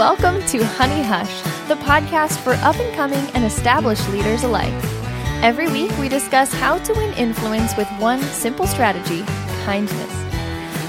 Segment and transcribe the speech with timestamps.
[0.00, 4.72] Welcome to Honey Hush, the podcast for up and coming and established leaders alike.
[5.42, 9.24] Every week, we discuss how to win influence with one simple strategy
[9.66, 10.10] kindness.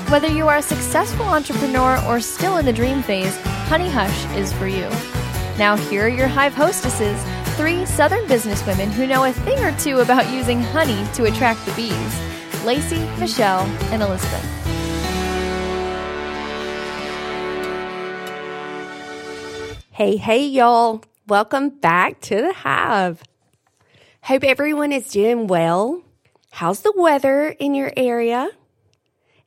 [0.09, 3.37] Whether you are a successful entrepreneur or still in the dream phase,
[3.67, 4.87] Honey Hush is for you.
[5.57, 7.21] Now, here are your Hive hostesses
[7.57, 11.73] three Southern businesswomen who know a thing or two about using honey to attract the
[11.73, 14.60] bees Lacey, Michelle, and Elizabeth.
[19.93, 21.03] Hey, hey, y'all.
[21.27, 23.21] Welcome back to the Hive.
[24.23, 26.01] Hope everyone is doing well.
[26.49, 28.49] How's the weather in your area?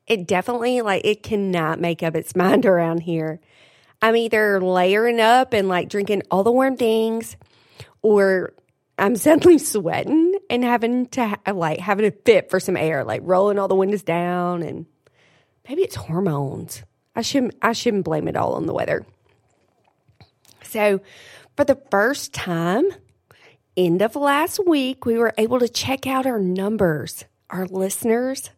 [0.06, 3.40] It definitely, like, it cannot make up its mind around here.
[4.02, 7.38] I'm either layering up and like drinking all the warm things,
[8.02, 8.52] or
[8.98, 13.58] I'm suddenly sweating and having to like having a fit for some air, like rolling
[13.58, 14.84] all the windows down, and
[15.66, 16.82] maybe it's hormones.
[17.16, 19.06] I shouldn't I shouldn't blame it all on the weather.
[20.74, 21.02] So,
[21.56, 22.82] for the first time,
[23.76, 28.50] end of last week, we were able to check out our numbers, our listeners.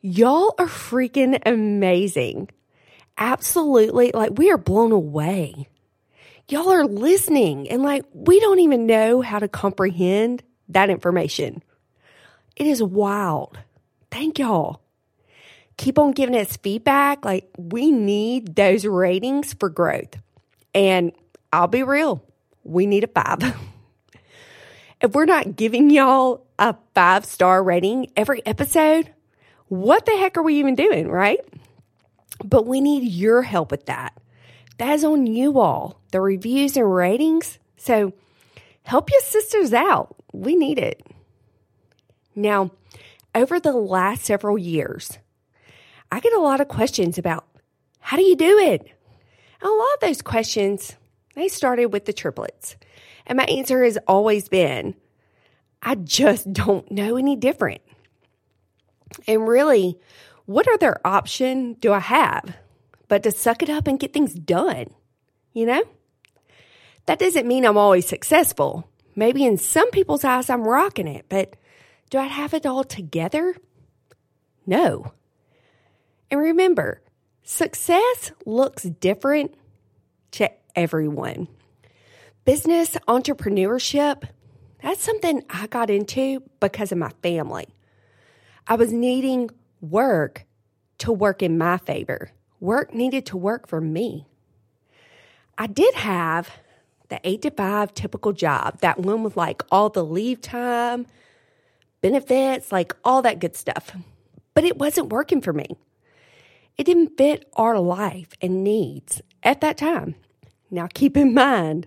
[0.00, 2.50] Y'all are freaking amazing.
[3.16, 5.68] Absolutely, like we are blown away.
[6.48, 11.62] Y'all are listening and like we don't even know how to comprehend that information.
[12.56, 13.56] It is wild.
[14.10, 14.80] Thank y'all.
[15.76, 17.24] Keep on giving us feedback.
[17.24, 20.16] Like we need those ratings for growth.
[20.74, 21.12] And
[21.52, 22.22] I'll be real,
[22.64, 23.56] we need a five.
[25.00, 29.12] if we're not giving y'all a five star rating every episode,
[29.68, 31.40] what the heck are we even doing, right?
[32.44, 34.14] But we need your help with that.
[34.78, 37.58] That is on you all, the reviews and ratings.
[37.76, 38.12] So
[38.82, 40.16] help your sisters out.
[40.32, 41.06] We need it.
[42.34, 42.72] Now,
[43.34, 45.18] over the last several years,
[46.10, 47.46] I get a lot of questions about
[48.00, 48.93] how do you do it?
[49.60, 50.96] And a lot of those questions,
[51.34, 52.76] they started with the triplets.
[53.26, 54.94] And my answer has always been,
[55.82, 57.82] I just don't know any different.
[59.26, 59.98] And really,
[60.46, 62.56] what other option do I have
[63.08, 64.86] but to suck it up and get things done?
[65.52, 65.84] You know?
[67.06, 68.88] That doesn't mean I'm always successful.
[69.14, 71.54] Maybe in some people's eyes, I'm rocking it, but
[72.10, 73.54] do I have it all together?
[74.66, 75.12] No.
[76.30, 77.02] And remember,
[77.44, 79.54] success looks different
[80.32, 81.46] to everyone.
[82.44, 84.24] Business entrepreneurship,
[84.82, 87.68] that's something I got into because of my family.
[88.66, 89.50] I was needing
[89.80, 90.44] work
[90.98, 92.30] to work in my favor.
[92.60, 94.26] Work needed to work for me.
[95.56, 96.50] I did have
[97.08, 101.06] the eight to five typical job, that one with like all the leave time,
[102.00, 103.94] benefits, like all that good stuff.
[104.54, 105.76] But it wasn't working for me.
[106.76, 110.16] It didn't fit our life and needs at that time.
[110.70, 111.86] Now, keep in mind,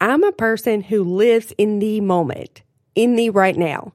[0.00, 2.62] I'm a person who lives in the moment,
[2.94, 3.92] in the right now.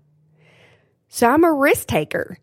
[1.10, 2.38] So I'm a risk taker.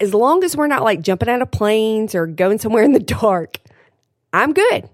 [0.00, 3.00] As long as we're not like jumping out of planes or going somewhere in the
[3.00, 3.58] dark,
[4.32, 4.88] I'm good.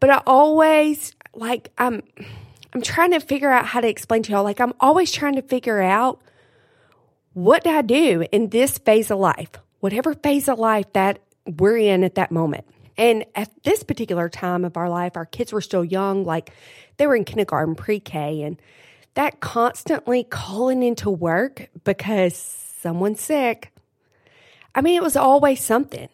[0.00, 2.02] But I always like I'm
[2.74, 5.42] I'm trying to figure out how to explain to y'all like I'm always trying to
[5.42, 6.20] figure out
[7.34, 9.61] what do I do in this phase of life?
[9.82, 12.64] Whatever phase of life that we're in at that moment.
[12.96, 16.52] And at this particular time of our life, our kids were still young, like
[16.98, 18.62] they were in kindergarten, pre K, and
[19.14, 23.72] that constantly calling into work because someone's sick.
[24.72, 26.08] I mean, it was always something.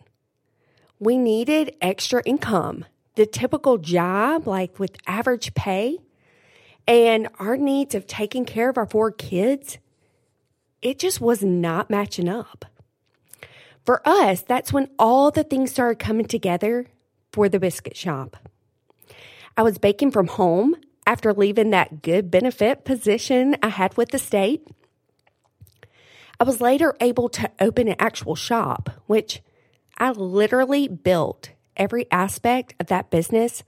[0.98, 2.86] We needed extra income,
[3.16, 5.98] the typical job, like with average pay,
[6.86, 9.76] and our needs of taking care of our four kids.
[10.80, 12.64] It just was not matching up.
[13.88, 16.88] For us, that's when all the things started coming together
[17.32, 18.37] for the biscuit shop.
[19.56, 20.75] I was baking from home
[21.06, 24.69] after leaving that good benefit position I had with the state.
[26.38, 29.40] I was later able to open an actual shop, which
[29.96, 33.64] I literally built every aspect of that business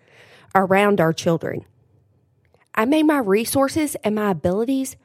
[0.54, 1.64] around our children.
[2.74, 4.96] I made my resources and my abilities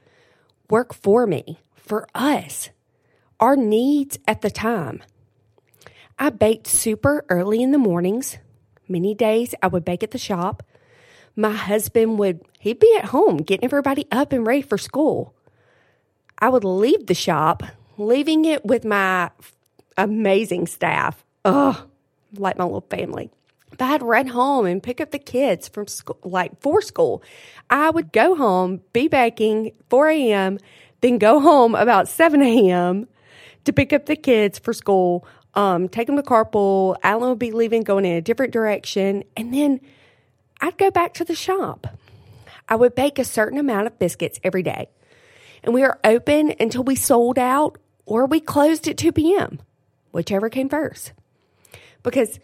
[0.70, 2.70] work for me, for us,
[3.40, 5.04] our needs at the time.
[6.18, 8.38] I baked super early in the mornings.
[8.88, 10.64] Many days I would bake at the shop.
[11.36, 15.34] My husband would, he'd be at home getting everybody up and ready for school.
[16.40, 17.64] I would leave the shop,
[17.98, 19.32] leaving it with my
[19.98, 21.26] amazing staff.
[21.44, 21.90] Ugh,
[22.38, 23.30] like my little family.
[23.74, 27.22] If I had run home and pick up the kids from school, like for school,
[27.70, 30.60] I would go home, be baking 4 a.m.,
[31.02, 33.08] then go home about 7 a.m.
[33.66, 36.98] to pick up the kids for school um, take them to carpool.
[37.02, 39.24] Alan would be leaving, going in a different direction.
[39.36, 39.80] And then
[40.62, 41.88] I'd go back to the shop.
[42.68, 44.90] I would bake a certain amount of biscuits every day.
[45.64, 49.60] And we were open until we sold out or we closed at 2 p.m.,
[50.12, 51.14] whichever came first.
[52.04, 52.40] Because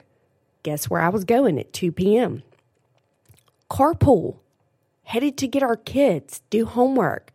[0.64, 2.44] guess where I was going at 2 p.m.?
[3.70, 4.38] Carpool,
[5.04, 7.32] headed to get our kids, do homework,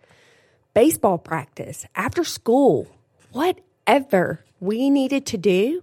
[0.75, 2.89] baseball practice, after school,
[3.87, 5.83] whatever we needed to do,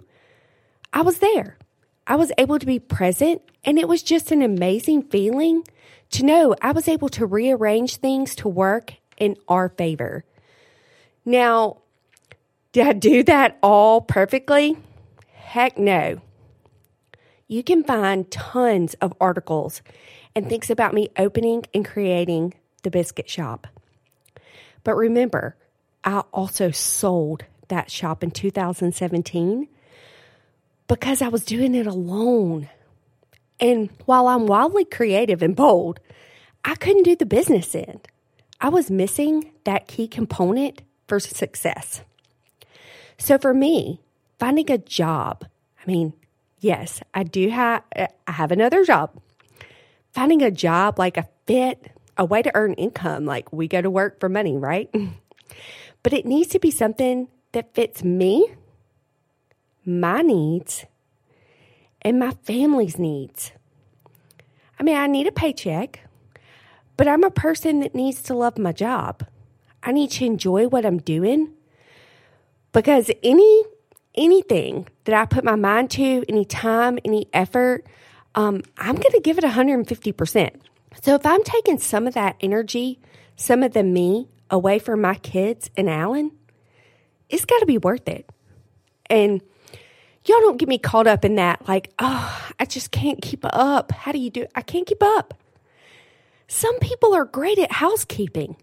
[0.91, 1.57] I was there.
[2.05, 5.63] I was able to be present, and it was just an amazing feeling
[6.11, 10.25] to know I was able to rearrange things to work in our favor.
[11.23, 11.77] Now,
[12.73, 14.77] did I do that all perfectly?
[15.33, 16.19] Heck no.
[17.47, 19.81] You can find tons of articles
[20.35, 23.67] and things about me opening and creating the biscuit shop.
[24.83, 25.55] But remember,
[26.03, 29.67] I also sold that shop in 2017
[30.87, 32.69] because I was doing it alone.
[33.59, 35.99] And while I'm wildly creative and bold,
[36.63, 38.07] I couldn't do the business end.
[38.61, 42.01] I was missing that key component for success.
[43.17, 44.01] So for me,
[44.39, 45.45] finding a job,
[45.81, 46.13] I mean,
[46.59, 49.11] yes, I do have I have another job.
[50.11, 53.89] Finding a job like a fit, a way to earn income, like we go to
[53.89, 54.93] work for money, right?
[56.03, 58.53] but it needs to be something that fits me,
[59.85, 60.85] my needs,
[62.01, 63.51] and my family's needs.
[64.79, 66.01] I mean, I need a paycheck,
[66.97, 69.25] but I'm a person that needs to love my job.
[69.81, 71.53] I need to enjoy what I'm doing
[72.71, 73.63] because any
[74.15, 77.85] anything that I put my mind to, any time, any effort,
[78.35, 80.51] um, I'm going to give it 150%.
[81.01, 82.99] So if I'm taking some of that energy,
[83.35, 86.31] some of the me away from my kids and Alan,
[87.29, 88.29] it's got to be worth it.
[89.09, 89.41] And
[90.25, 93.91] y'all don't get me caught up in that, like, oh, I just can't keep up.
[93.91, 94.45] How do you do?
[94.55, 95.33] I can't keep up.
[96.47, 98.55] Some people are great at housekeeping.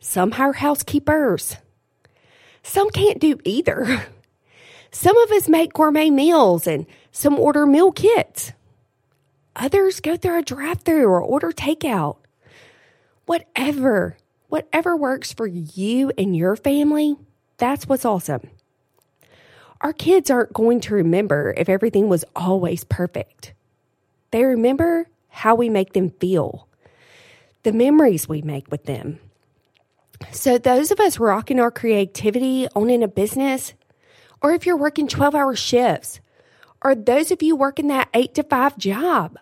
[0.00, 1.56] Some hire housekeepers.
[2.62, 4.06] Some can't do either.
[4.90, 8.52] Some of us make gourmet meals and some order meal kits.
[9.54, 12.16] Others go through a drive through or order takeout.
[13.26, 14.16] Whatever,
[14.48, 17.16] whatever works for you and your family,
[17.58, 18.50] that's what's awesome.
[19.80, 23.52] Our kids aren't going to remember if everything was always perfect.
[24.30, 26.66] They remember how we make them feel,
[27.62, 29.18] the memories we make with them.
[30.32, 33.74] So, those of us rocking our creativity, owning a business,
[34.42, 36.20] or if you're working 12 hour shifts,
[36.82, 39.38] or those of you working that eight to five job,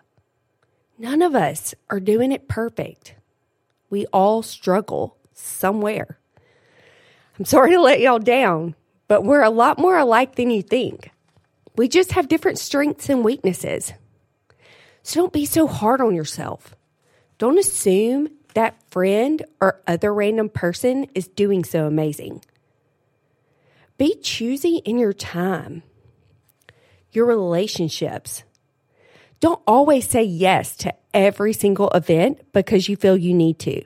[0.97, 3.15] none of us are doing it perfect.
[3.89, 6.19] We all struggle somewhere.
[7.37, 8.75] I'm sorry to let y'all down,
[9.07, 11.11] but we're a lot more alike than you think.
[11.75, 13.93] We just have different strengths and weaknesses.
[15.03, 16.75] So don't be so hard on yourself.
[17.37, 22.41] Don't assume that friend or other random person is doing so amazing.
[23.97, 25.83] Be choosy in your time,
[27.11, 28.43] your relationships.
[29.41, 33.83] Don't always say yes to every single event because you feel you need to.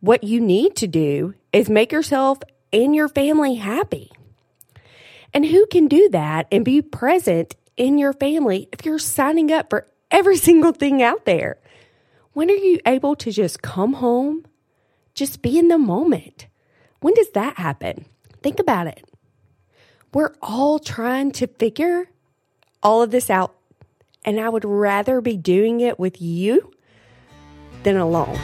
[0.00, 2.38] What you need to do is make yourself
[2.72, 4.10] and your family happy.
[5.32, 9.70] And who can do that and be present in your family if you're signing up
[9.70, 11.58] for every single thing out there?
[12.32, 14.44] When are you able to just come home,
[15.14, 16.46] just be in the moment?
[17.00, 18.04] When does that happen?
[18.42, 19.04] Think about it.
[20.12, 22.08] We're all trying to figure
[22.82, 23.56] all of this out,
[24.24, 26.72] and I would rather be doing it with you
[27.82, 28.38] than alone.